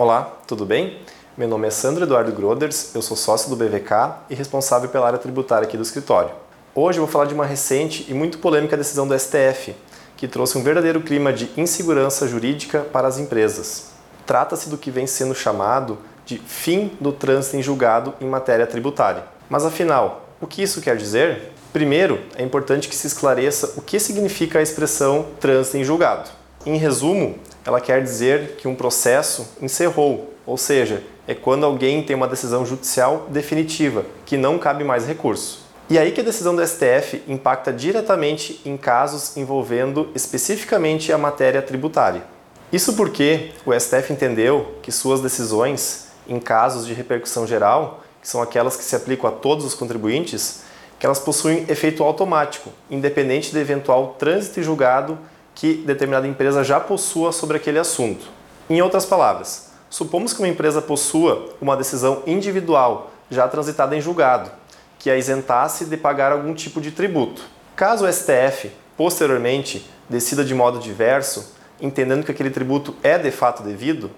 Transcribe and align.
Olá, 0.00 0.38
tudo 0.46 0.64
bem? 0.64 0.96
Meu 1.36 1.46
nome 1.46 1.68
é 1.68 1.70
Sandro 1.70 2.04
Eduardo 2.04 2.32
Groders, 2.32 2.94
eu 2.94 3.02
sou 3.02 3.14
sócio 3.14 3.50
do 3.50 3.54
BVK 3.54 3.92
e 4.30 4.34
responsável 4.34 4.88
pela 4.88 5.06
área 5.06 5.18
tributária 5.18 5.68
aqui 5.68 5.76
do 5.76 5.82
escritório. 5.82 6.30
Hoje 6.74 6.98
eu 6.98 7.04
vou 7.04 7.12
falar 7.12 7.26
de 7.26 7.34
uma 7.34 7.44
recente 7.44 8.06
e 8.08 8.14
muito 8.14 8.38
polêmica 8.38 8.78
decisão 8.78 9.06
do 9.06 9.12
STF, 9.18 9.76
que 10.16 10.26
trouxe 10.26 10.56
um 10.56 10.62
verdadeiro 10.62 11.02
clima 11.02 11.34
de 11.34 11.50
insegurança 11.54 12.26
jurídica 12.26 12.80
para 12.80 13.08
as 13.08 13.18
empresas. 13.18 13.90
Trata-se 14.24 14.70
do 14.70 14.78
que 14.78 14.90
vem 14.90 15.06
sendo 15.06 15.34
chamado 15.34 15.98
de 16.24 16.38
fim 16.38 16.96
do 16.98 17.12
trânsito 17.12 17.58
em 17.58 17.62
julgado 17.62 18.14
em 18.22 18.26
matéria 18.26 18.66
tributária. 18.66 19.24
Mas 19.50 19.66
afinal, 19.66 20.30
o 20.40 20.46
que 20.46 20.62
isso 20.62 20.80
quer 20.80 20.96
dizer? 20.96 21.52
Primeiro, 21.74 22.22
é 22.36 22.42
importante 22.42 22.88
que 22.88 22.96
se 22.96 23.06
esclareça 23.06 23.74
o 23.76 23.82
que 23.82 24.00
significa 24.00 24.60
a 24.60 24.62
expressão 24.62 25.26
trânsito 25.38 25.76
em 25.76 25.84
julgado. 25.84 26.39
Em 26.66 26.76
resumo, 26.76 27.38
ela 27.64 27.80
quer 27.80 28.02
dizer 28.02 28.56
que 28.58 28.68
um 28.68 28.74
processo 28.74 29.48
encerrou, 29.62 30.34
ou 30.44 30.58
seja, 30.58 31.02
é 31.26 31.34
quando 31.34 31.64
alguém 31.64 32.02
tem 32.02 32.14
uma 32.14 32.28
decisão 32.28 32.66
judicial 32.66 33.28
definitiva, 33.30 34.04
que 34.26 34.36
não 34.36 34.58
cabe 34.58 34.84
mais 34.84 35.06
recurso. 35.06 35.64
E 35.88 35.98
aí 35.98 36.12
que 36.12 36.20
a 36.20 36.24
decisão 36.24 36.54
do 36.54 36.66
STF 36.66 37.22
impacta 37.26 37.72
diretamente 37.72 38.60
em 38.66 38.76
casos 38.76 39.38
envolvendo 39.38 40.10
especificamente 40.14 41.10
a 41.14 41.16
matéria 41.16 41.62
tributária. 41.62 42.24
Isso 42.70 42.92
porque 42.92 43.52
o 43.64 43.72
STF 43.72 44.12
entendeu 44.12 44.74
que 44.82 44.92
suas 44.92 45.22
decisões, 45.22 46.08
em 46.28 46.38
casos 46.38 46.86
de 46.86 46.92
repercussão 46.92 47.46
geral, 47.46 48.04
que 48.20 48.28
são 48.28 48.42
aquelas 48.42 48.76
que 48.76 48.84
se 48.84 48.94
aplicam 48.94 49.30
a 49.30 49.32
todos 49.32 49.64
os 49.64 49.74
contribuintes, 49.74 50.60
que 50.98 51.06
elas 51.06 51.18
possuem 51.18 51.64
efeito 51.68 52.04
automático, 52.04 52.70
independente 52.90 53.50
do 53.50 53.58
eventual 53.58 54.16
trânsito 54.18 54.60
e 54.60 54.62
julgado 54.62 55.18
que 55.54 55.74
determinada 55.74 56.26
empresa 56.26 56.64
já 56.64 56.80
possua 56.80 57.32
sobre 57.32 57.56
aquele 57.56 57.78
assunto. 57.78 58.26
Em 58.68 58.80
outras 58.80 59.04
palavras, 59.04 59.72
supomos 59.88 60.32
que 60.32 60.40
uma 60.40 60.48
empresa 60.48 60.80
possua 60.80 61.50
uma 61.60 61.76
decisão 61.76 62.22
individual 62.26 63.10
já 63.30 63.46
transitada 63.48 63.96
em 63.96 64.00
julgado, 64.00 64.50
que 64.98 65.10
a 65.10 65.16
isentasse 65.16 65.84
de 65.84 65.96
pagar 65.96 66.32
algum 66.32 66.54
tipo 66.54 66.80
de 66.80 66.90
tributo. 66.90 67.42
Caso 67.74 68.04
o 68.04 68.12
STF, 68.12 68.70
posteriormente, 68.96 69.88
decida 70.08 70.44
de 70.44 70.54
modo 70.54 70.78
diverso, 70.78 71.54
entendendo 71.80 72.24
que 72.24 72.30
aquele 72.30 72.50
tributo 72.50 72.94
é 73.02 73.16
de 73.16 73.30
fato 73.30 73.62
devido, 73.62 74.10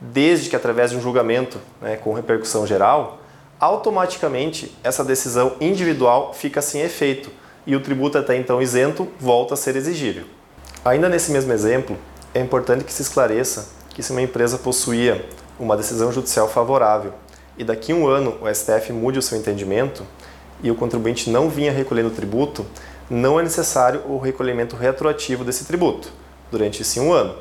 desde 0.00 0.48
que 0.48 0.56
através 0.56 0.90
de 0.90 0.96
um 0.96 1.00
julgamento 1.00 1.58
né, 1.80 1.96
com 1.96 2.12
repercussão 2.12 2.66
geral, 2.66 3.20
automaticamente 3.58 4.76
essa 4.84 5.04
decisão 5.04 5.56
individual 5.60 6.32
fica 6.32 6.62
sem 6.62 6.82
efeito 6.82 7.30
e 7.66 7.74
o 7.74 7.80
tributo 7.80 8.16
até 8.16 8.36
então 8.36 8.62
isento 8.62 9.08
volta 9.18 9.54
a 9.54 9.56
ser 9.56 9.74
exigível. 9.76 10.24
Ainda 10.88 11.06
nesse 11.06 11.30
mesmo 11.30 11.52
exemplo, 11.52 11.98
é 12.32 12.40
importante 12.40 12.82
que 12.82 12.90
se 12.90 13.02
esclareça 13.02 13.68
que 13.90 14.02
se 14.02 14.10
uma 14.10 14.22
empresa 14.22 14.56
possuía 14.56 15.28
uma 15.60 15.76
decisão 15.76 16.10
judicial 16.10 16.48
favorável 16.48 17.12
e 17.58 17.64
daqui 17.64 17.92
a 17.92 17.94
um 17.94 18.06
ano 18.06 18.38
o 18.40 18.48
STF 18.48 18.90
mude 18.90 19.18
o 19.18 19.22
seu 19.22 19.36
entendimento 19.36 20.02
e 20.62 20.70
o 20.70 20.74
contribuinte 20.74 21.28
não 21.28 21.50
vinha 21.50 21.70
recolhendo 21.70 22.08
o 22.08 22.12
tributo, 22.12 22.64
não 23.10 23.38
é 23.38 23.42
necessário 23.42 24.00
o 24.08 24.16
recolhimento 24.16 24.76
retroativo 24.76 25.44
desse 25.44 25.66
tributo 25.66 26.10
durante 26.50 26.80
esse 26.80 26.98
um 26.98 27.12
ano, 27.12 27.36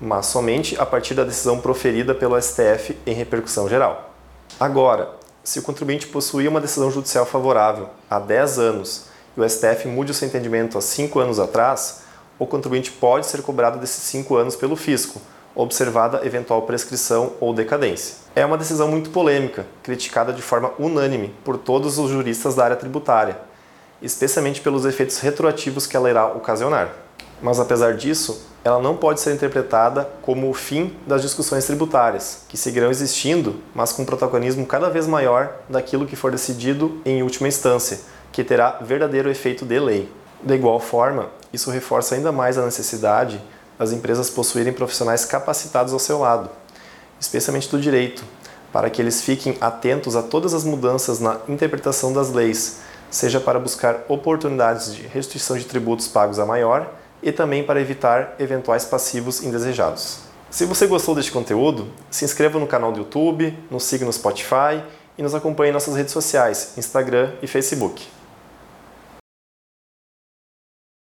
mas 0.00 0.26
somente 0.26 0.76
a 0.76 0.84
partir 0.84 1.14
da 1.14 1.22
decisão 1.22 1.60
proferida 1.60 2.16
pelo 2.16 2.40
STF 2.40 2.98
em 3.06 3.14
repercussão 3.14 3.68
geral. 3.68 4.12
Agora, 4.58 5.10
se 5.44 5.60
o 5.60 5.62
contribuinte 5.62 6.08
possuía 6.08 6.50
uma 6.50 6.60
decisão 6.60 6.90
judicial 6.90 7.24
favorável 7.24 7.90
há 8.10 8.18
10 8.18 8.58
anos 8.58 9.04
e 9.36 9.40
o 9.40 9.48
STF 9.48 9.86
mude 9.86 10.10
o 10.10 10.14
seu 10.14 10.26
entendimento 10.26 10.76
há 10.76 10.80
5 10.80 11.20
anos 11.20 11.38
atrás, 11.38 12.07
o 12.38 12.46
contribuinte 12.46 12.90
pode 12.90 13.26
ser 13.26 13.42
cobrado 13.42 13.78
desses 13.78 14.02
5 14.04 14.36
anos 14.36 14.54
pelo 14.54 14.76
fisco, 14.76 15.20
observada 15.54 16.24
eventual 16.24 16.62
prescrição 16.62 17.32
ou 17.40 17.52
decadência. 17.52 18.16
É 18.34 18.46
uma 18.46 18.56
decisão 18.56 18.88
muito 18.88 19.10
polêmica, 19.10 19.66
criticada 19.82 20.32
de 20.32 20.40
forma 20.40 20.72
unânime 20.78 21.34
por 21.44 21.58
todos 21.58 21.98
os 21.98 22.10
juristas 22.10 22.54
da 22.54 22.64
área 22.64 22.76
tributária, 22.76 23.38
especialmente 24.00 24.60
pelos 24.60 24.84
efeitos 24.84 25.18
retroativos 25.18 25.86
que 25.86 25.96
ela 25.96 26.08
irá 26.08 26.26
ocasionar. 26.26 26.90
Mas 27.42 27.58
apesar 27.58 27.94
disso, 27.94 28.46
ela 28.64 28.80
não 28.80 28.96
pode 28.96 29.20
ser 29.20 29.32
interpretada 29.32 30.08
como 30.22 30.50
o 30.50 30.54
fim 30.54 30.94
das 31.06 31.22
discussões 31.22 31.64
tributárias, 31.64 32.42
que 32.48 32.56
seguirão 32.56 32.90
existindo, 32.90 33.56
mas 33.74 33.92
com 33.92 34.02
um 34.02 34.06
protagonismo 34.06 34.66
cada 34.66 34.90
vez 34.90 35.06
maior 35.06 35.52
daquilo 35.68 36.06
que 36.06 36.16
for 36.16 36.30
decidido 36.30 37.00
em 37.04 37.22
última 37.22 37.48
instância, 37.48 38.00
que 38.30 38.44
terá 38.44 38.78
verdadeiro 38.80 39.30
efeito 39.30 39.64
de 39.64 39.78
lei. 39.78 40.08
De 40.42 40.54
igual 40.54 40.78
forma, 40.78 41.30
isso 41.52 41.70
reforça 41.70 42.14
ainda 42.14 42.30
mais 42.30 42.56
a 42.56 42.64
necessidade 42.64 43.42
das 43.78 43.92
empresas 43.92 44.30
possuírem 44.30 44.72
profissionais 44.72 45.24
capacitados 45.24 45.92
ao 45.92 45.98
seu 45.98 46.18
lado, 46.18 46.50
especialmente 47.20 47.68
do 47.68 47.80
direito, 47.80 48.24
para 48.72 48.90
que 48.90 49.00
eles 49.00 49.22
fiquem 49.22 49.56
atentos 49.60 50.14
a 50.14 50.22
todas 50.22 50.54
as 50.54 50.64
mudanças 50.64 51.20
na 51.20 51.38
interpretação 51.48 52.12
das 52.12 52.30
leis, 52.30 52.80
seja 53.10 53.40
para 53.40 53.58
buscar 53.58 54.04
oportunidades 54.08 54.94
de 54.94 55.02
restituição 55.02 55.56
de 55.56 55.64
tributos 55.64 56.08
pagos 56.08 56.38
a 56.38 56.46
maior, 56.46 56.92
e 57.22 57.32
também 57.32 57.64
para 57.64 57.80
evitar 57.80 58.36
eventuais 58.38 58.84
passivos 58.84 59.42
indesejados. 59.42 60.18
Se 60.50 60.64
você 60.64 60.86
gostou 60.86 61.14
deste 61.14 61.32
conteúdo, 61.32 61.88
se 62.10 62.24
inscreva 62.24 62.58
no 62.58 62.66
canal 62.66 62.92
do 62.92 63.00
YouTube, 63.00 63.58
nos 63.70 63.84
siga 63.84 64.04
no 64.04 64.12
Spotify 64.12 64.82
e 65.16 65.22
nos 65.22 65.34
acompanhe 65.34 65.70
em 65.70 65.74
nossas 65.74 65.96
redes 65.96 66.12
sociais, 66.12 66.74
Instagram 66.76 67.32
e 67.42 67.46
Facebook. 67.46 68.17